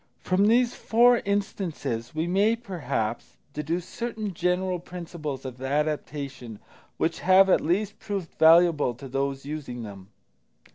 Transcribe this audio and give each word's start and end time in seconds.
From 0.17 0.47
these 0.47 0.73
four 0.73 1.17
instances 1.25 2.15
we 2.15 2.25
may, 2.25 2.55
perhaps, 2.55 3.37
deduce 3.53 3.87
certain 3.87 4.33
general 4.33 4.79
principles 4.79 5.45
of 5.45 5.61
adaptation 5.61 6.57
which 6.97 7.19
have 7.19 7.51
at 7.51 7.61
least 7.61 7.99
proved 7.99 8.33
valuable 8.39 8.95
to 8.95 9.07
those 9.07 9.45
using 9.45 9.83
them. 9.83 10.07